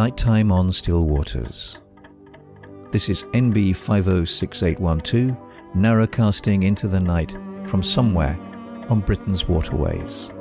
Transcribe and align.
Nighttime 0.00 0.50
on 0.50 0.70
Still 0.70 1.04
Waters. 1.04 1.78
This 2.90 3.10
is 3.10 3.24
NB 3.34 3.76
506812, 3.76 5.36
narrowcasting 5.76 6.64
into 6.64 6.88
the 6.88 7.00
night 7.00 7.36
from 7.60 7.82
somewhere 7.82 8.38
on 8.88 9.00
Britain's 9.00 9.46
waterways. 9.46 10.32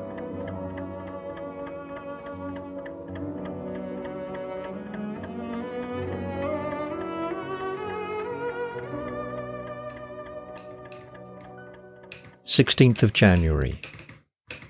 Sixteenth 12.45 13.03
of 13.03 13.11
January, 13.11 13.81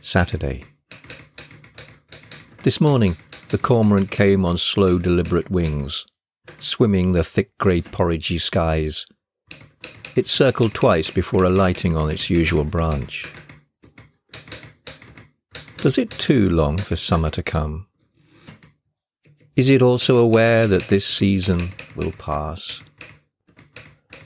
Saturday. 0.01 0.63
This 2.63 2.81
morning, 2.81 3.15
the 3.49 3.57
cormorant 3.57 4.11
came 4.11 4.45
on 4.45 4.57
slow, 4.57 4.99
deliberate 4.99 5.49
wings, 5.49 6.05
swimming 6.59 7.13
the 7.13 7.23
thick 7.23 7.57
grey 7.57 7.81
porridgey 7.81 8.39
skies. 8.39 9.05
It 10.15 10.27
circled 10.27 10.73
twice 10.73 11.09
before 11.09 11.43
alighting 11.43 11.97
on 11.97 12.09
its 12.09 12.29
usual 12.29 12.63
branch. 12.63 13.25
Does 15.77 15.97
it 15.97 16.11
too 16.11 16.49
long 16.49 16.77
for 16.77 16.95
summer 16.95 17.29
to 17.31 17.41
come? 17.41 17.87
Is 19.55 19.69
it 19.69 19.81
also 19.81 20.17
aware 20.17 20.67
that 20.67 20.89
this 20.89 21.05
season 21.05 21.69
will 21.95 22.11
pass? 22.13 22.83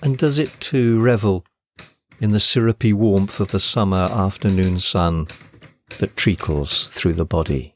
And 0.01 0.17
does 0.17 0.37
it 0.37 0.55
too 0.59 1.01
revel 1.01 1.45
in 2.19 2.31
the 2.31 2.39
syrupy 2.39 2.91
warmth 2.91 3.39
of 3.39 3.51
the 3.51 3.59
summer 3.59 4.09
afternoon 4.11 4.79
sun 4.79 5.27
that 5.99 6.17
treacles 6.17 6.87
through 6.87 7.13
the 7.13 7.25
body? 7.25 7.72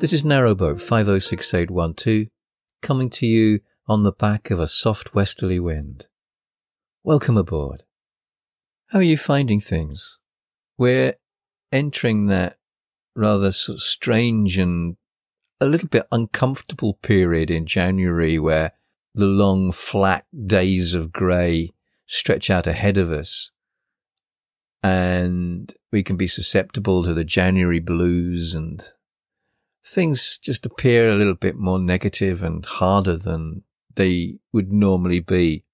This 0.00 0.12
is 0.12 0.22
Narrowboat 0.22 0.80
506812, 0.80 2.28
coming 2.82 3.10
to 3.10 3.26
you 3.26 3.58
on 3.88 4.04
the 4.04 4.12
back 4.12 4.48
of 4.52 4.60
a 4.60 4.68
soft 4.68 5.12
westerly 5.12 5.58
wind. 5.58 6.06
Welcome 7.02 7.36
aboard. 7.36 7.82
How 8.90 9.00
are 9.00 9.02
you 9.02 9.16
finding 9.16 9.60
things? 9.60 10.20
We're 10.78 11.14
entering 11.72 12.26
that 12.26 12.58
rather 13.16 13.50
sort 13.50 13.78
of 13.78 13.82
strange 13.82 14.56
and 14.56 14.98
a 15.60 15.66
little 15.66 15.88
bit 15.88 16.06
uncomfortable 16.12 16.94
period 16.94 17.50
in 17.50 17.66
January 17.66 18.38
where 18.38 18.74
the 19.16 19.26
long 19.26 19.72
flat 19.72 20.26
days 20.46 20.94
of 20.94 21.10
grey 21.10 21.72
stretch 22.06 22.50
out 22.50 22.68
ahead 22.68 22.98
of 22.98 23.10
us 23.10 23.50
and 24.80 25.74
we 25.90 26.04
can 26.04 26.16
be 26.16 26.28
susceptible 26.28 27.02
to 27.02 27.12
the 27.12 27.24
January 27.24 27.80
blues 27.80 28.54
and 28.54 28.92
things 29.88 30.38
just 30.38 30.66
appear 30.66 31.08
a 31.08 31.14
little 31.14 31.34
bit 31.34 31.56
more 31.56 31.78
negative 31.78 32.42
and 32.42 32.64
harder 32.64 33.16
than 33.16 33.62
they 33.94 34.38
would 34.52 34.70
normally 34.70 35.20
be. 35.20 35.64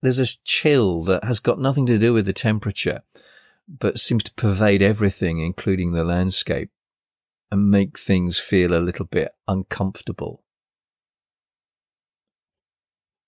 There's 0.00 0.18
a 0.18 0.38
chill 0.44 1.02
that 1.02 1.24
has 1.24 1.38
got 1.38 1.60
nothing 1.60 1.86
to 1.86 1.98
do 1.98 2.12
with 2.12 2.26
the 2.26 2.32
temperature, 2.32 3.02
but 3.68 3.98
seems 3.98 4.24
to 4.24 4.34
pervade 4.34 4.82
everything, 4.82 5.38
including 5.40 5.92
the 5.92 6.04
landscape, 6.04 6.70
and 7.50 7.70
make 7.70 7.98
things 7.98 8.40
feel 8.40 8.74
a 8.74 8.80
little 8.80 9.06
bit 9.06 9.32
uncomfortable. 9.46 10.42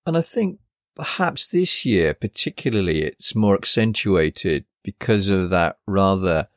And 0.06 0.16
I 0.16 0.22
think 0.22 0.60
perhaps 0.96 1.46
this 1.46 1.84
year, 1.84 2.14
particularly, 2.14 3.02
it's 3.02 3.34
more 3.34 3.54
accentuated 3.54 4.64
because 4.82 5.28
of 5.28 5.50
that 5.50 5.78
rather 5.86 6.48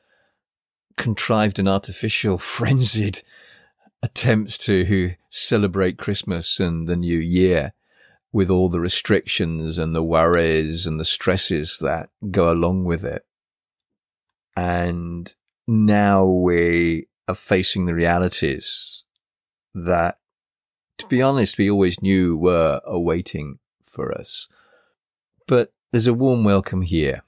contrived 0.97 1.59
and 1.59 1.69
artificial, 1.69 2.37
frenzied 2.57 3.21
attempts 4.03 4.57
to 4.57 5.13
celebrate 5.29 5.97
Christmas 5.97 6.59
and 6.59 6.87
the 6.87 6.95
new 6.95 7.17
year 7.17 7.73
with 8.31 8.49
all 8.49 8.69
the 8.69 8.79
restrictions 8.79 9.77
and 9.77 9.95
the 9.95 10.03
worries 10.03 10.85
and 10.85 10.99
the 10.99 11.05
stresses 11.05 11.79
that 11.79 12.09
go 12.29 12.51
along 12.51 12.83
with 12.83 13.03
it. 13.03 13.25
And 14.55 15.33
now 15.67 16.25
we 16.25 17.07
are 17.27 17.35
facing 17.35 17.85
the 17.85 17.93
realities 17.93 19.03
that, 19.73 20.19
to 20.97 21.07
be 21.07 21.21
honest, 21.21 21.57
we 21.57 21.69
always 21.69 22.01
knew 22.01 22.37
were 22.37 22.81
awaiting 22.85 23.59
for 23.83 24.11
us. 24.11 24.49
But 25.47 25.71
there's 25.91 26.07
a 26.07 26.13
warm 26.13 26.43
welcome 26.43 26.81
here. 26.81 27.23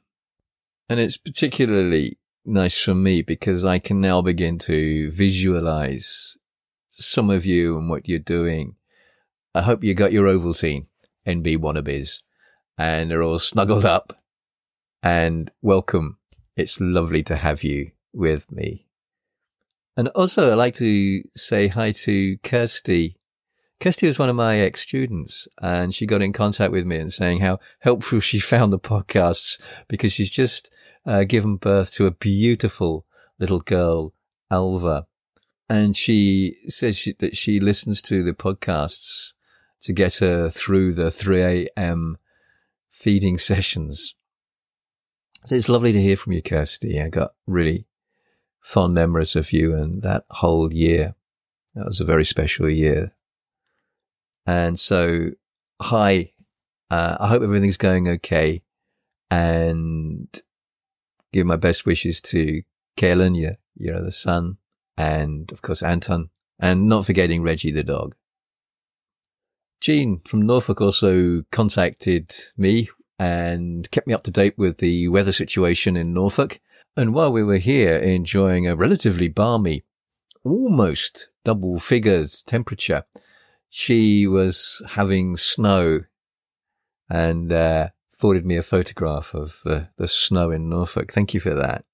And 0.89 0.99
it's 0.99 1.17
particularly 1.17 2.17
nice 2.49 2.83
for 2.83 2.95
me 2.95 3.21
because 3.21 3.63
I 3.63 3.79
can 3.79 4.01
now 4.01 4.21
begin 4.21 4.57
to 4.59 5.11
visualize 5.11 6.37
some 6.89 7.29
of 7.29 7.45
you 7.45 7.77
and 7.77 7.89
what 7.89 8.09
you're 8.09 8.19
doing. 8.19 8.75
I 9.55 9.61
hope 9.61 9.83
you 9.83 9.93
got 9.93 10.11
your 10.11 10.27
Ovaltine, 10.27 10.87
NB 11.25 11.57
wannabes, 11.57 12.23
and 12.77 13.09
they're 13.09 13.23
all 13.23 13.39
snuggled 13.39 13.85
up. 13.85 14.13
And 15.01 15.49
welcome. 15.61 16.17
It's 16.57 16.81
lovely 16.81 17.23
to 17.23 17.37
have 17.37 17.63
you 17.63 17.91
with 18.13 18.51
me. 18.51 18.85
And 19.95 20.09
also, 20.09 20.51
I'd 20.51 20.55
like 20.55 20.75
to 20.75 21.23
say 21.35 21.67
hi 21.67 21.91
to 21.91 22.37
Kirsty. 22.37 23.15
Kirsty 23.79 24.07
was 24.07 24.19
one 24.19 24.29
of 24.29 24.35
my 24.35 24.57
ex 24.57 24.81
students 24.81 25.47
and 25.61 25.93
she 25.93 26.05
got 26.05 26.21
in 26.21 26.33
contact 26.33 26.71
with 26.73 26.85
me 26.85 26.97
and 26.97 27.11
saying 27.11 27.39
how 27.39 27.59
helpful 27.79 28.19
she 28.19 28.39
found 28.39 28.73
the 28.73 28.79
podcasts 28.79 29.61
because 29.87 30.11
she's 30.11 30.31
just 30.31 30.73
uh, 31.09 31.23
given 31.23 31.55
birth 31.55 31.91
to 31.91 32.05
a 32.05 32.11
beautiful 32.11 33.03
little 33.39 33.61
girl, 33.61 34.13
Alva. 34.51 35.07
And 35.67 35.97
she 35.97 36.57
says 36.67 36.99
she, 36.99 37.13
that 37.13 37.35
she 37.35 37.59
listens 37.59 37.99
to 38.03 38.21
the 38.21 38.33
podcasts 38.33 39.33
to 39.81 39.91
get 39.91 40.19
her 40.19 40.49
through 40.49 40.93
the 40.93 41.09
3 41.09 41.41
a.m. 41.41 42.17
feeding 42.91 43.37
sessions. 43.51 44.13
So 45.45 45.55
it's 45.55 45.69
lovely 45.69 45.91
to 45.93 46.01
hear 46.01 46.15
from 46.15 46.33
you, 46.33 46.43
Kirsty. 46.43 47.01
I 47.01 47.09
got 47.09 47.31
really 47.47 47.87
fond 48.61 48.93
memories 48.93 49.35
of 49.35 49.51
you 49.51 49.75
and 49.75 50.03
that 50.03 50.25
whole 50.29 50.71
year. 50.71 51.15
That 51.73 51.85
was 51.85 51.99
a 51.99 52.05
very 52.05 52.25
special 52.25 52.69
year. 52.69 53.13
And 54.45 54.77
so, 54.77 55.31
hi. 55.81 56.33
Uh, 56.91 57.17
I 57.19 57.27
hope 57.29 57.41
everything's 57.41 57.77
going 57.77 58.07
okay. 58.07 58.61
And 59.31 60.27
give 61.31 61.45
my 61.45 61.55
best 61.55 61.85
wishes 61.85 62.21
to 62.21 62.63
Kaelin, 62.97 63.39
your, 63.39 63.57
your 63.75 63.97
other 63.97 64.11
son, 64.11 64.57
and 64.97 65.51
of 65.51 65.61
course 65.61 65.81
Anton, 65.81 66.29
and 66.59 66.87
not 66.87 67.05
forgetting 67.05 67.41
Reggie 67.41 67.71
the 67.71 67.83
dog. 67.83 68.15
Jean 69.81 70.19
from 70.25 70.41
Norfolk 70.41 70.81
also 70.81 71.43
contacted 71.51 72.33
me 72.57 72.89
and 73.17 73.89
kept 73.91 74.07
me 74.07 74.13
up 74.13 74.23
to 74.23 74.31
date 74.31 74.57
with 74.57 74.77
the 74.77 75.07
weather 75.07 75.31
situation 75.31 75.95
in 75.95 76.13
Norfolk. 76.13 76.59
And 76.97 77.13
while 77.13 77.31
we 77.31 77.43
were 77.43 77.57
here 77.57 77.95
enjoying 77.97 78.67
a 78.67 78.75
relatively 78.75 79.29
balmy, 79.29 79.83
almost 80.43 81.29
double 81.45 81.79
figures 81.79 82.43
temperature, 82.43 83.05
she 83.69 84.27
was 84.27 84.85
having 84.91 85.37
snow 85.37 86.01
and, 87.09 87.51
uh, 87.51 87.89
forwarded 88.19 88.45
me 88.45 88.57
a 88.57 88.61
photograph 88.61 89.33
of 89.33 89.61
the, 89.63 89.87
the 89.95 90.07
snow 90.07 90.51
in 90.51 90.67
Norfolk. 90.67 91.13
Thank 91.13 91.33
you 91.33 91.39
for 91.39 91.53
that. 91.55 91.85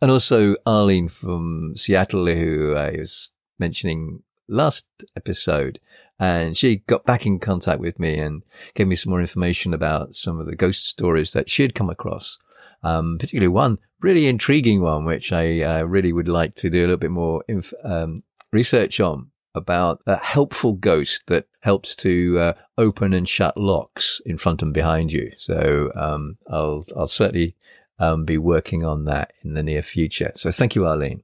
And 0.00 0.08
also 0.08 0.54
Arlene 0.64 1.08
from 1.08 1.74
Seattle, 1.74 2.26
who 2.26 2.76
I 2.76 2.92
was 2.92 3.32
mentioning 3.58 4.22
last 4.46 4.86
episode. 5.16 5.80
And 6.20 6.56
she 6.56 6.76
got 6.76 7.04
back 7.04 7.26
in 7.26 7.40
contact 7.40 7.80
with 7.80 7.98
me 7.98 8.18
and 8.18 8.44
gave 8.74 8.86
me 8.86 8.94
some 8.94 9.10
more 9.10 9.20
information 9.20 9.74
about 9.74 10.14
some 10.14 10.38
of 10.38 10.46
the 10.46 10.54
ghost 10.54 10.86
stories 10.86 11.32
that 11.32 11.50
she 11.50 11.62
had 11.62 11.74
come 11.74 11.90
across. 11.90 12.38
Um, 12.84 13.16
particularly 13.18 13.48
one 13.48 13.78
really 14.00 14.28
intriguing 14.28 14.80
one, 14.80 15.04
which 15.04 15.32
I 15.32 15.60
uh, 15.60 15.82
really 15.82 16.12
would 16.12 16.28
like 16.28 16.54
to 16.56 16.70
do 16.70 16.80
a 16.80 16.82
little 16.82 16.96
bit 16.96 17.10
more 17.10 17.42
inf- 17.48 17.74
um, 17.82 18.22
research 18.52 19.00
on 19.00 19.30
about 19.56 20.02
a 20.06 20.16
helpful 20.16 20.74
ghost 20.74 21.26
that 21.26 21.48
helps 21.60 21.96
to 21.96 22.38
uh, 22.38 22.52
open 22.78 23.12
and 23.12 23.28
shut 23.28 23.56
locks 23.56 24.20
in 24.24 24.38
front 24.38 24.62
and 24.62 24.72
behind 24.72 25.12
you. 25.12 25.32
So 25.36 25.90
um, 25.96 26.38
I'll 26.48 26.84
I'll 26.96 27.06
certainly 27.06 27.56
um, 27.98 28.24
be 28.24 28.38
working 28.38 28.84
on 28.84 29.04
that 29.06 29.32
in 29.42 29.54
the 29.54 29.62
near 29.62 29.82
future. 29.82 30.32
So 30.34 30.50
thank 30.50 30.74
you, 30.74 30.86
Arlene. 30.86 31.22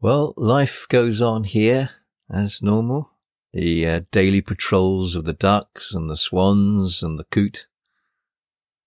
Well, 0.00 0.34
life 0.36 0.86
goes 0.88 1.22
on 1.22 1.44
here 1.44 1.90
as 2.28 2.62
normal. 2.62 3.10
The 3.52 3.86
uh, 3.86 4.00
daily 4.10 4.40
patrols 4.40 5.14
of 5.14 5.26
the 5.26 5.34
ducks 5.34 5.94
and 5.94 6.08
the 6.08 6.16
swans 6.16 7.02
and 7.02 7.18
the 7.18 7.24
coot 7.24 7.68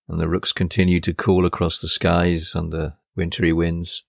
and 0.08 0.20
the 0.20 0.28
rooks 0.28 0.52
continue 0.52 1.00
to 1.00 1.14
call 1.14 1.46
across 1.46 1.80
the 1.80 1.88
skies 1.88 2.54
under 2.54 2.96
wintry 3.14 3.52
winds. 3.52 4.04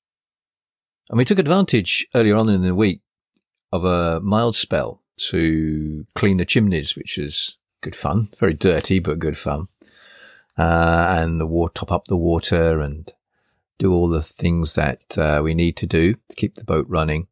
And 1.09 1.18
we 1.18 1.25
took 1.25 1.39
advantage 1.39 2.06
earlier 2.13 2.36
on 2.36 2.50
in 2.50 2.62
the 2.62 2.75
week 2.75 3.01
of 3.71 3.83
a 3.86 4.19
mild 4.21 4.56
spell 4.56 5.01
to 5.30 6.06
clean 6.15 6.38
the 6.38 6.45
chimneys, 6.45 6.95
which 6.95 7.18
is 7.18 7.57
good 7.81 7.95
fun. 7.95 8.27
Very 8.38 8.54
dirty, 8.54 9.00
but 9.00 9.19
good 9.19 9.38
fun. 9.38 9.65
uh, 10.57 11.15
and 11.19 11.39
the 11.39 11.45
water, 11.45 11.74
top 11.74 11.92
up 11.92 12.06
the 12.06 12.18
water 12.18 12.80
and 12.80 13.12
do 13.77 13.94
all 13.94 14.07
the 14.09 14.21
things 14.24 14.75
that 14.75 15.18
uh, 15.18 15.39
we 15.44 15.54
need 15.54 15.77
to 15.77 15.86
do 15.86 16.15
to 16.30 16.36
keep 16.36 16.56
the 16.56 16.63
boat 16.63 16.86
running. 16.89 17.27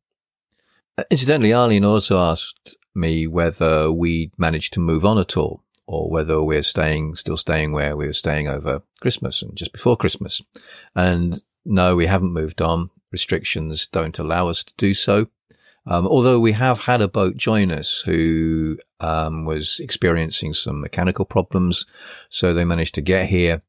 Uh, 0.97 1.03
incidentally, 1.09 1.51
Arlene 1.51 1.83
also 1.83 2.19
asked 2.19 2.77
me 2.93 3.27
whether 3.27 3.91
we 3.91 4.31
managed 4.37 4.73
to 4.73 4.79
move 4.79 5.03
on 5.03 5.17
at 5.17 5.35
all 5.35 5.63
or 5.87 6.09
whether 6.09 6.41
we're 6.41 6.61
staying, 6.61 7.15
still 7.15 7.37
staying 7.37 7.71
where 7.71 7.95
we 7.97 8.07
were 8.07 8.13
staying 8.13 8.47
over 8.47 8.81
Christmas 9.01 9.41
and 9.41 9.55
just 9.55 9.73
before 9.73 9.97
Christmas. 9.97 10.41
And 10.95 11.41
no, 11.65 11.95
we 11.95 12.05
haven't 12.05 12.33
moved 12.33 12.61
on. 12.61 12.91
Restrictions 13.11 13.87
don't 13.87 14.19
allow 14.19 14.47
us 14.47 14.63
to 14.63 14.73
do 14.77 14.93
so. 14.93 15.27
Um, 15.87 16.07
although 16.07 16.39
we 16.39 16.53
have 16.53 16.81
had 16.81 17.01
a 17.01 17.07
boat 17.07 17.37
join 17.37 17.71
us 17.71 18.01
who 18.01 18.77
um, 18.99 19.45
was 19.45 19.79
experiencing 19.79 20.53
some 20.53 20.81
mechanical 20.81 21.25
problems, 21.25 21.85
so 22.29 22.53
they 22.53 22.65
managed 22.65 22.95
to 22.95 23.01
get 23.01 23.29
here. 23.29 23.61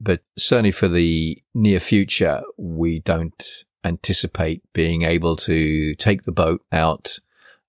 But 0.00 0.22
certainly 0.36 0.70
for 0.70 0.88
the 0.88 1.38
near 1.54 1.78
future, 1.78 2.42
we 2.56 3.00
don't 3.00 3.64
anticipate 3.84 4.62
being 4.72 5.02
able 5.02 5.36
to 5.36 5.94
take 5.94 6.22
the 6.22 6.32
boat 6.32 6.62
out 6.72 7.18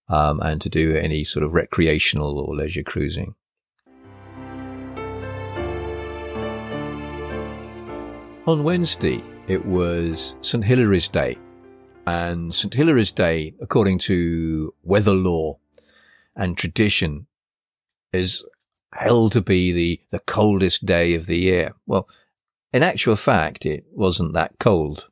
um, 0.08 0.40
and 0.40 0.62
to 0.62 0.70
do 0.70 0.96
any 0.96 1.24
sort 1.24 1.44
of 1.44 1.54
recreational 1.54 2.40
or 2.40 2.56
leisure 2.56 2.84
cruising. 2.84 3.36
On 8.46 8.64
Wednesday, 8.64 9.24
it 9.48 9.66
was 9.66 10.38
St. 10.42 10.64
Hilary's 10.64 11.08
Day. 11.08 11.38
And 12.06 12.54
St. 12.54 12.74
Hilary's 12.74 13.12
Day, 13.12 13.54
according 13.62 13.98
to 14.00 14.74
weather 14.84 15.14
lore 15.14 15.60
and 16.36 16.58
tradition, 16.58 17.28
is 18.12 18.46
held 18.94 19.32
to 19.34 19.42
be 19.42 19.72
the, 19.72 20.02
the 20.12 20.20
coldest 20.20 20.86
day 20.86 21.16
of 21.16 21.26
the 21.26 21.38
year. 21.38 21.74
Well, 21.86 22.08
in 22.72 22.84
actual 22.84 23.16
fact, 23.16 23.66
it 23.66 23.86
wasn't 23.92 24.34
that 24.34 24.60
cold. 24.60 25.10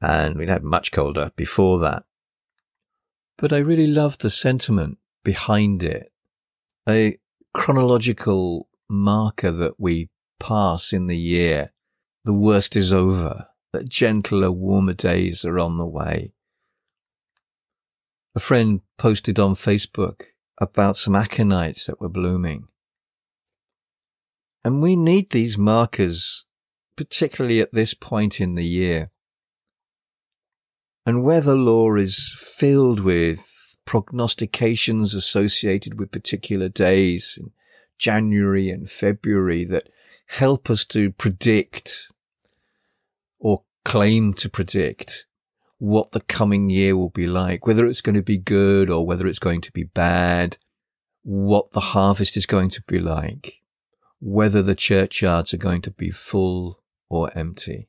And 0.00 0.36
we'd 0.36 0.48
had 0.48 0.62
much 0.62 0.92
colder 0.92 1.32
before 1.36 1.78
that. 1.80 2.04
But 3.36 3.52
I 3.52 3.58
really 3.58 3.86
loved 3.86 4.20
the 4.20 4.30
sentiment 4.30 4.98
behind 5.24 5.82
it. 5.82 6.12
A 6.88 7.18
chronological 7.52 8.68
marker 8.88 9.50
that 9.50 9.78
we 9.78 10.08
pass 10.40 10.92
in 10.92 11.06
the 11.06 11.16
year. 11.16 11.72
The 12.24 12.32
worst 12.32 12.76
is 12.76 12.92
over 12.92 13.47
that 13.72 13.88
gentler, 13.88 14.50
warmer 14.50 14.94
days 14.94 15.44
are 15.44 15.58
on 15.58 15.76
the 15.76 15.86
way. 15.86 16.32
A 18.34 18.40
friend 18.40 18.80
posted 18.96 19.38
on 19.38 19.52
Facebook 19.52 20.22
about 20.60 20.96
some 20.96 21.14
aconites 21.14 21.86
that 21.86 22.00
were 22.00 22.08
blooming. 22.08 22.68
And 24.64 24.82
we 24.82 24.96
need 24.96 25.30
these 25.30 25.56
markers, 25.56 26.46
particularly 26.96 27.60
at 27.60 27.72
this 27.72 27.94
point 27.94 28.40
in 28.40 28.54
the 28.54 28.64
year. 28.64 29.10
And 31.06 31.22
weather 31.22 31.54
lore 31.54 31.96
is 31.96 32.54
filled 32.58 33.00
with 33.00 33.76
prognostications 33.84 35.14
associated 35.14 35.98
with 35.98 36.10
particular 36.10 36.68
days 36.68 37.38
in 37.40 37.52
January 37.98 38.68
and 38.68 38.88
February 38.88 39.64
that 39.64 39.88
help 40.26 40.68
us 40.68 40.84
to 40.84 41.10
predict 41.12 42.07
claim 43.88 44.34
to 44.34 44.50
predict 44.50 45.26
what 45.78 46.12
the 46.12 46.20
coming 46.20 46.68
year 46.68 46.94
will 46.94 47.08
be 47.08 47.26
like, 47.26 47.66
whether 47.66 47.86
it's 47.86 48.02
going 48.02 48.16
to 48.16 48.22
be 48.22 48.36
good 48.36 48.90
or 48.90 49.06
whether 49.06 49.26
it's 49.26 49.38
going 49.38 49.62
to 49.62 49.72
be 49.72 49.84
bad, 49.84 50.58
what 51.22 51.70
the 51.70 51.80
harvest 51.80 52.36
is 52.36 52.44
going 52.44 52.68
to 52.68 52.82
be 52.86 52.98
like, 52.98 53.62
whether 54.20 54.62
the 54.62 54.74
churchyards 54.74 55.54
are 55.54 55.64
going 55.68 55.80
to 55.80 55.90
be 55.90 56.10
full 56.10 56.82
or 57.08 57.30
empty. 57.34 57.88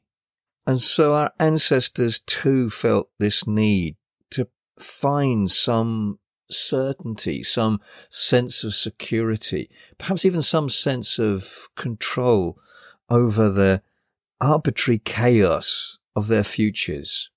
And 0.65 0.79
so 0.79 1.15
our 1.15 1.33
ancestors 1.37 2.19
too 2.19 2.69
felt 2.69 3.09
this 3.19 3.45
need 3.45 3.97
to 4.31 4.47
find 4.79 5.51
some 5.51 6.19
certainty, 6.49 7.43
some 7.43 7.81
sense 8.09 8.63
of 8.63 8.73
security, 8.73 9.69
perhaps 9.97 10.23
even 10.23 10.41
some 10.41 10.69
sense 10.69 11.19
of 11.19 11.67
control 11.75 12.57
over 13.09 13.49
the 13.49 13.81
arbitrary 14.41 14.99
chaos 14.99 15.97
of 16.15 16.27
their 16.27 16.43
futures. 16.43 17.29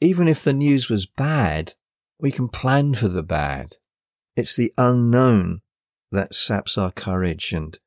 Even 0.00 0.28
if 0.28 0.42
the 0.42 0.52
news 0.52 0.88
was 0.88 1.06
bad, 1.06 1.74
we 2.18 2.30
can 2.30 2.48
plan 2.48 2.94
for 2.94 3.08
the 3.08 3.22
bad. 3.22 3.74
It's 4.36 4.56
the 4.56 4.72
unknown 4.78 5.60
that 6.12 6.34
saps 6.34 6.78
our 6.78 6.90
courage 6.90 7.52
and 7.52 7.78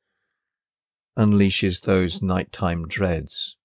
unleashes 1.18 1.82
those 1.82 2.22
nighttime 2.22 2.86
dreads. 2.86 3.56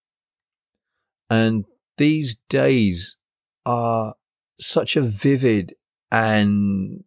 And 1.29 1.65
these 1.97 2.39
days 2.49 3.17
are 3.65 4.15
such 4.57 4.95
a 4.95 5.01
vivid 5.01 5.73
and 6.11 7.03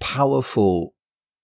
powerful 0.00 0.94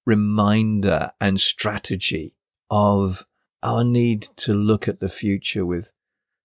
reminder 0.07 1.11
and 1.21 1.41
strategy 1.41 2.37
of 2.71 3.25
our 3.63 3.85
need 3.85 4.23
to 4.23 4.55
look 4.55 4.89
at 4.89 5.01
the 5.01 5.09
future 5.09 5.67
with 5.67 5.93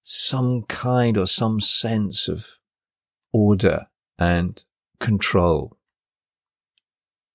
some 0.01 0.63
kind 0.63 1.17
or 1.17 1.25
some 1.25 1.59
sense 1.59 2.27
of 2.27 2.59
order 3.31 3.87
and 4.17 4.63
control. 4.99 5.77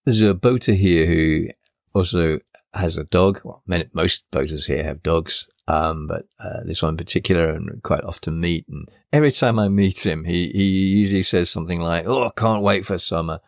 There's 0.05 0.23
a 0.23 0.35
boater 0.35 0.73
here 0.73 1.07
who 1.07 1.49
also 1.95 2.41
has 2.75 2.97
a 2.97 3.05
dog. 3.05 3.41
Well, 3.45 3.63
most 3.93 4.31
boaters 4.31 4.67
here 4.67 4.85
have 4.85 5.03
dogs, 5.03 5.51
um, 5.67 6.07
but 6.07 6.27
uh, 6.39 6.63
this 6.65 6.83
one 6.83 6.95
in 6.95 6.97
particular, 6.97 7.51
and 7.51 7.83
quite 7.83 8.05
often 8.05 8.41
meet. 8.41 8.67
And 8.69 8.91
every 9.13 9.31
time 9.31 9.59
I 9.59 9.69
meet 9.69 10.07
him, 10.07 10.25
he 10.25 10.49
he 10.51 10.65
usually 10.65 11.23
says 11.23 11.51
something 11.51 11.81
like, 11.81 12.07
"Oh, 12.07 12.25
I 12.25 12.31
can't 12.37 12.63
wait 12.63 12.85
for 12.85 12.99
summer," 12.99 13.41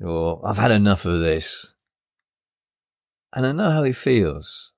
or 0.00 0.46
"I've 0.46 0.58
had 0.58 0.70
enough 0.70 1.04
of 1.04 1.20
this." 1.20 1.74
And 3.34 3.46
I 3.46 3.52
know 3.52 3.70
how 3.70 3.82
he 3.82 3.92
feels. 3.92 4.73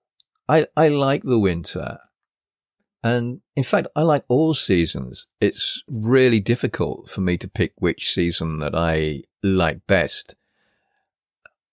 I, 0.49 0.67
I 0.77 0.89
like 0.89 1.23
the 1.23 1.39
winter. 1.39 1.99
And 3.03 3.41
in 3.55 3.63
fact, 3.63 3.89
I 3.95 4.03
like 4.03 4.25
all 4.29 4.55
seasons. 4.55 5.29
It's 5.41 5.83
really 5.89 6.41
difficult 6.41 7.09
for 7.09 7.21
me 7.21 7.37
to 7.39 7.49
pick 7.49 7.73
which 7.77 8.11
season 8.11 8.59
that 8.59 8.75
I 8.75 9.23
like 9.43 9.87
best. 9.87 10.35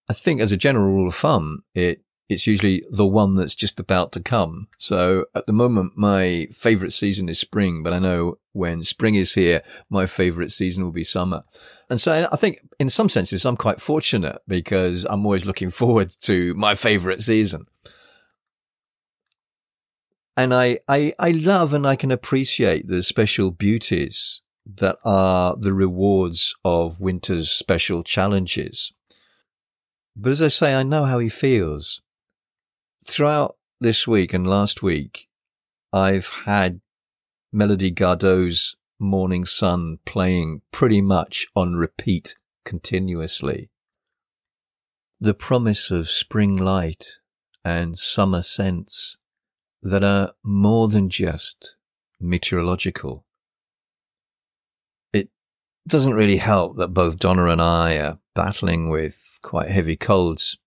I 0.09 0.13
think 0.13 0.41
as 0.41 0.51
a 0.51 0.57
general 0.57 0.85
rule 0.85 1.07
of 1.07 1.15
thumb, 1.15 1.63
it, 1.73 2.03
it's 2.29 2.45
usually 2.45 2.83
the 2.91 3.07
one 3.07 3.35
that's 3.35 3.55
just 3.55 3.79
about 3.79 4.11
to 4.11 4.19
come. 4.19 4.67
So 4.77 5.25
at 5.33 5.47
the 5.47 5.53
moment, 5.53 5.93
my 5.95 6.47
favorite 6.51 6.93
season 6.93 7.29
is 7.29 7.39
spring, 7.39 7.83
but 7.83 7.93
I 7.93 7.99
know 7.99 8.37
when 8.51 8.83
spring 8.83 9.15
is 9.15 9.33
here, 9.33 9.61
my 9.89 10.05
favorite 10.05 10.51
season 10.51 10.83
will 10.83 10.91
be 10.91 11.03
summer. 11.03 11.41
And 11.89 11.99
so 11.99 12.27
I 12.31 12.35
think 12.35 12.59
in 12.79 12.89
some 12.89 13.09
senses, 13.09 13.45
I'm 13.45 13.57
quite 13.57 13.81
fortunate 13.81 14.41
because 14.47 15.05
I'm 15.05 15.25
always 15.25 15.47
looking 15.47 15.69
forward 15.69 16.09
to 16.21 16.53
my 16.55 16.75
favorite 16.75 17.21
season 17.21 17.65
and 20.35 20.53
I, 20.53 20.79
I, 20.87 21.13
I 21.19 21.31
love 21.31 21.73
and 21.73 21.85
I 21.85 21.95
can 21.95 22.11
appreciate 22.11 22.87
the 22.87 23.03
special 23.03 23.51
beauties 23.51 24.41
that 24.65 24.97
are 25.03 25.55
the 25.55 25.73
rewards 25.73 26.55
of 26.63 26.99
winter's 26.99 27.51
special 27.51 28.03
challenges. 28.03 28.93
But 30.15 30.31
as 30.31 30.41
I 30.41 30.47
say, 30.47 30.73
I 30.73 30.83
know 30.83 31.05
how 31.05 31.19
he 31.19 31.29
feels. 31.29 32.01
Throughout 33.05 33.57
this 33.79 34.07
week 34.07 34.33
and 34.33 34.47
last 34.47 34.81
week, 34.81 35.27
I've 35.91 36.29
had 36.45 36.81
Melody 37.51 37.91
Gardot's 37.91 38.75
Morning 38.99 39.43
Sun 39.45 39.99
playing 40.05 40.61
pretty 40.71 41.01
much 41.01 41.47
on 41.55 41.73
repeat 41.73 42.35
continuously. 42.63 43.69
The 45.19 45.33
promise 45.33 45.91
of 45.91 46.07
spring 46.07 46.57
light 46.57 47.19
and 47.65 47.97
summer 47.97 48.41
scents 48.41 49.17
that 49.83 50.03
are 50.03 50.31
more 50.43 50.87
than 50.87 51.09
just 51.09 51.75
meteorological. 52.19 53.25
It 55.11 55.29
doesn't 55.87 56.13
really 56.13 56.37
help 56.37 56.77
that 56.77 56.93
both 56.93 57.19
Donna 57.19 57.45
and 57.45 57.61
I 57.61 57.97
are 57.97 58.19
battling 58.33 58.89
with 58.89 59.39
quite 59.43 59.69
heavy 59.69 59.97
colds. 59.97 60.57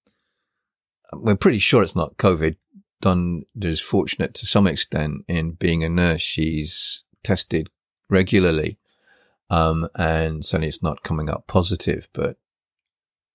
We're 1.13 1.35
pretty 1.35 1.59
sure 1.59 1.83
it's 1.83 1.97
not 1.97 2.19
COVID. 2.19 2.57
Donna 3.01 3.41
is 3.63 3.81
fortunate 3.81 4.35
to 4.35 4.47
some 4.47 4.67
extent 4.67 5.25
in 5.27 5.53
being 5.53 5.83
a 5.83 5.89
nurse. 5.89 6.21
She's 6.21 7.05
tested 7.25 7.71
regularly. 8.11 8.79
Um, 9.49 9.89
and 9.95 10.45
certainly 10.45 10.69
it's 10.69 10.83
not 10.83 11.05
coming 11.05 11.31
up 11.31 11.47
positive, 11.47 12.09
but 12.13 12.37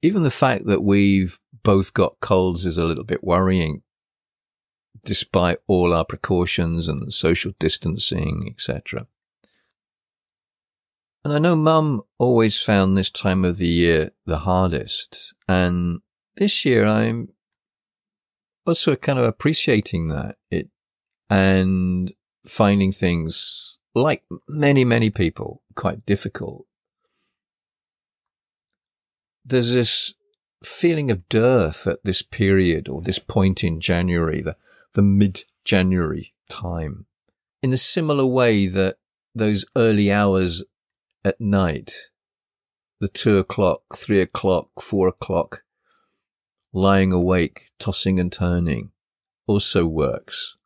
even 0.01 0.23
the 0.23 0.29
fact 0.29 0.65
that 0.65 0.83
we've 0.83 1.39
both 1.63 1.93
got 1.93 2.19
colds 2.19 2.65
is 2.65 2.77
a 2.77 2.85
little 2.85 3.03
bit 3.03 3.23
worrying 3.23 3.81
despite 5.03 5.59
all 5.67 5.93
our 5.93 6.05
precautions 6.05 6.87
and 6.87 7.11
social 7.11 7.53
distancing, 7.59 8.47
etc. 8.49 9.07
And 11.23 11.33
I 11.33 11.39
know 11.39 11.55
mum 11.55 12.01
always 12.17 12.61
found 12.61 12.97
this 12.97 13.11
time 13.11 13.45
of 13.45 13.57
the 13.57 13.67
year 13.67 14.11
the 14.25 14.39
hardest. 14.39 15.33
And 15.47 16.01
this 16.35 16.65
year 16.65 16.85
I'm 16.85 17.29
also 18.65 18.95
kind 18.95 19.19
of 19.19 19.25
appreciating 19.25 20.07
that 20.07 20.37
it 20.49 20.69
and 21.29 22.11
finding 22.45 22.91
things 22.91 23.79
like 23.93 24.23
many, 24.47 24.83
many 24.83 25.09
people 25.09 25.61
quite 25.75 26.05
difficult. 26.05 26.65
There's 29.45 29.73
this 29.73 30.15
feeling 30.63 31.09
of 31.11 31.27
dearth 31.29 31.87
at 31.87 32.03
this 32.03 32.21
period 32.21 32.87
or 32.87 33.01
this 33.01 33.19
point 33.19 33.63
in 33.63 33.79
January, 33.79 34.41
the, 34.41 34.55
the 34.93 35.01
mid 35.01 35.43
January 35.63 36.33
time 36.49 37.05
in 37.61 37.71
a 37.71 37.77
similar 37.77 38.25
way 38.25 38.67
that 38.67 38.97
those 39.33 39.65
early 39.75 40.11
hours 40.11 40.65
at 41.23 41.39
night, 41.39 42.09
the 42.99 43.07
two 43.07 43.37
o'clock, 43.37 43.81
three 43.95 44.21
o'clock, 44.21 44.69
four 44.81 45.07
o'clock, 45.07 45.63
lying 46.73 47.11
awake, 47.11 47.67
tossing 47.79 48.19
and 48.19 48.31
turning 48.31 48.91
also 49.47 49.85
works. 49.85 50.57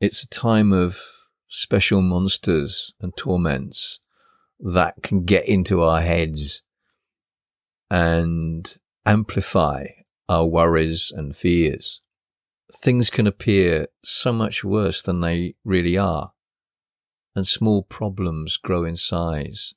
It's 0.00 0.22
a 0.22 0.28
time 0.28 0.72
of 0.72 1.00
special 1.48 2.02
monsters 2.02 2.94
and 3.00 3.16
torments 3.16 4.00
that 4.60 5.02
can 5.02 5.24
get 5.24 5.48
into 5.48 5.82
our 5.82 6.00
heads 6.00 6.62
and 7.90 8.76
amplify 9.06 9.86
our 10.28 10.44
worries 10.46 11.12
and 11.14 11.34
fears. 11.34 12.02
Things 12.72 13.10
can 13.10 13.26
appear 13.26 13.88
so 14.02 14.32
much 14.32 14.62
worse 14.62 15.02
than 15.02 15.20
they 15.20 15.54
really 15.64 15.96
are 15.96 16.32
and 17.34 17.46
small 17.46 17.82
problems 17.82 18.56
grow 18.56 18.84
in 18.84 18.96
size. 18.96 19.74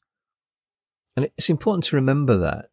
And 1.16 1.26
it's 1.26 1.50
important 1.50 1.86
to 1.86 1.96
remember 1.96 2.36
that 2.38 2.68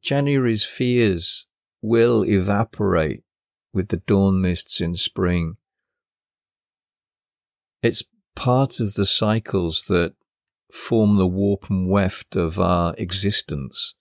January's 0.00 0.66
fears 0.66 1.46
will 1.80 2.24
evaporate 2.24 3.24
with 3.72 3.88
the 3.88 3.96
dawn 3.96 4.40
mists 4.40 4.80
in 4.80 4.94
spring. 4.94 5.56
It's 7.82 8.04
part 8.36 8.80
of 8.80 8.94
the 8.94 9.06
cycles 9.06 9.84
that 9.84 10.14
form 10.72 11.16
the 11.16 11.26
warp 11.26 11.70
and 11.70 11.88
weft 11.88 12.36
of 12.36 12.58
our 12.58 12.94
existence 12.98 13.94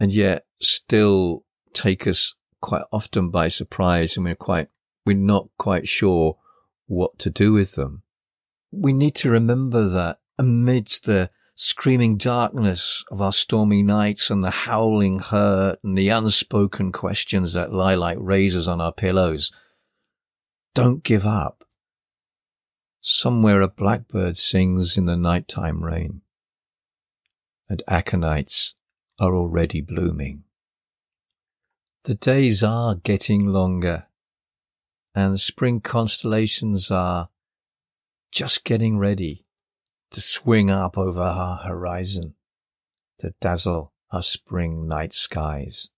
and 0.00 0.12
yet 0.12 0.44
still 0.60 1.44
take 1.72 2.06
us 2.06 2.34
quite 2.60 2.82
often 2.92 3.30
by 3.30 3.48
surprise 3.48 4.16
and 4.16 4.24
we're 4.24 4.34
quite, 4.34 4.68
we're 5.06 5.16
not 5.16 5.48
quite 5.58 5.88
sure 5.88 6.36
what 6.86 7.18
to 7.20 7.30
do 7.30 7.52
with 7.52 7.74
them. 7.74 8.02
We 8.70 8.92
need 8.92 9.14
to 9.16 9.30
remember 9.30 9.88
that 9.88 10.18
amidst 10.38 11.04
the 11.06 11.30
screaming 11.54 12.16
darkness 12.16 13.04
of 13.10 13.20
our 13.20 13.32
stormy 13.32 13.82
nights 13.82 14.30
and 14.30 14.42
the 14.42 14.50
howling 14.50 15.18
hurt 15.18 15.78
and 15.82 15.98
the 15.98 16.08
unspoken 16.08 16.92
questions 16.92 17.52
that 17.52 17.72
lie 17.72 17.96
like 17.96 18.18
razors 18.20 18.68
on 18.68 18.80
our 18.80 18.92
pillows, 18.92 19.50
don't 20.74 21.02
give 21.02 21.26
up. 21.26 21.64
Somewhere 23.00 23.60
a 23.60 23.68
blackbird 23.68 24.36
sings 24.36 24.96
in 24.96 25.06
the 25.06 25.16
nighttime 25.16 25.82
rain 25.82 26.22
and 27.68 27.82
aconites 27.88 28.74
are 29.18 29.34
already 29.34 29.80
blooming. 29.80 30.44
The 32.08 32.14
days 32.14 32.64
are 32.64 32.94
getting 32.94 33.48
longer 33.48 34.06
and 35.14 35.38
spring 35.38 35.82
constellations 35.82 36.90
are 36.90 37.28
just 38.32 38.64
getting 38.64 38.96
ready 38.98 39.44
to 40.12 40.22
swing 40.22 40.70
up 40.70 40.96
over 40.96 41.20
our 41.20 41.58
horizon 41.58 42.34
to 43.18 43.34
dazzle 43.42 43.92
our 44.10 44.22
spring 44.22 44.88
night 44.88 45.12
skies. 45.12 45.90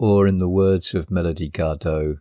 Or 0.00 0.26
in 0.26 0.38
the 0.38 0.48
words 0.48 0.92
of 0.92 1.12
Melody 1.12 1.48
Gardot, 1.48 2.16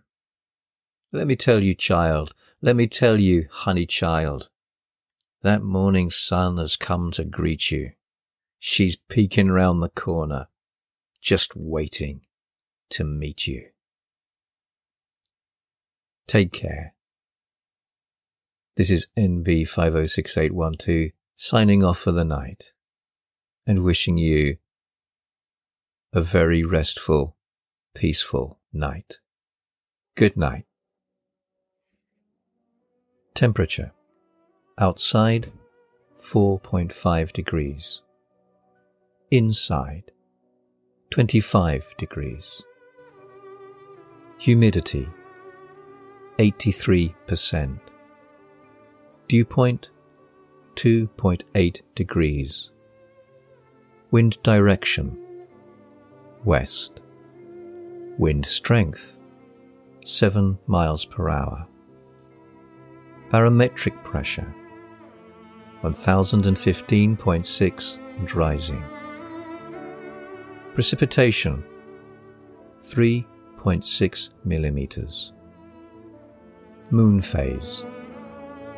let 1.12 1.26
me 1.26 1.36
tell 1.36 1.64
you, 1.64 1.74
child, 1.74 2.36
let 2.62 2.76
me 2.76 2.86
tell 2.86 3.20
you, 3.20 3.48
honey 3.50 3.88
child, 3.88 4.52
that 5.42 5.64
morning 5.64 6.12
sun 6.12 6.60
has 6.60 6.78
come 6.78 7.10
to 7.14 7.26
greet 7.26 7.72
you. 7.72 7.94
She's 8.66 8.96
peeking 8.96 9.52
round 9.52 9.82
the 9.84 9.90
corner, 9.90 10.48
just 11.22 11.52
waiting 11.54 12.22
to 12.92 13.04
meet 13.04 13.46
you. 13.46 13.72
Take 16.30 16.54
care. 16.54 16.96
This 18.78 18.90
is 18.90 19.10
NB506812 19.18 21.12
signing 21.36 21.84
off 21.84 21.98
for 21.98 22.14
the 22.14 22.24
night 22.24 22.72
and 23.68 23.84
wishing 23.84 24.18
you 24.18 24.60
a 26.14 26.22
very 26.22 26.64
restful, 26.64 27.36
peaceful 27.94 28.62
night. 28.72 29.16
Good 30.16 30.38
night. 30.38 30.64
Temperature. 33.34 33.92
Outside, 34.80 35.52
4.5 36.16 37.34
degrees. 37.34 38.04
Inside, 39.34 40.12
25 41.10 41.98
degrees. 41.98 42.64
Humidity, 44.38 45.10
83%. 46.38 47.80
Dew 49.28 49.44
point, 49.44 49.90
2.8 50.76 51.82
degrees. 51.96 52.72
Wind 54.12 54.38
direction, 54.44 55.18
west. 56.44 57.02
Wind 58.20 58.46
strength, 58.46 59.18
7 60.06 60.60
miles 60.68 61.06
per 61.06 61.30
hour. 61.30 61.68
Barometric 63.32 64.04
pressure, 64.04 64.54
1015.6 65.82 68.00
and 68.20 68.36
rising. 68.36 68.84
Precipitation 70.74 71.64
3.6 72.82 74.34
millimeters. 74.44 75.32
Moon 76.90 77.22
phase 77.22 77.86